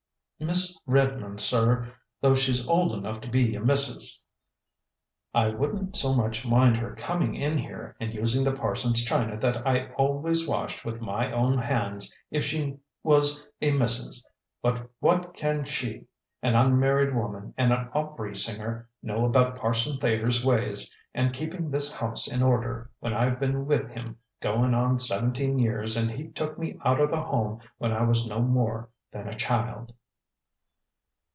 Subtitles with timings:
[0.43, 4.23] "Miss Redmond, sir, though she's old enough to be a Mrs.
[5.35, 9.67] I wouldn't so much mind her coming in here and using the parson's china that
[9.67, 14.25] I always washed with my own hands if she was a Mrs.
[14.63, 16.07] But what can she,
[16.41, 21.93] an unmarried woman and an opery singer, know about Parson Thayer's ways and keeping this
[21.93, 26.57] house in order, when I've been with him going on seventeen years and he took
[26.57, 29.93] me outer the Home when I was no more than a child?"